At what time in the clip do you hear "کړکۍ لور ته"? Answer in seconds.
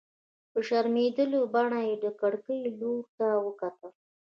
2.19-3.27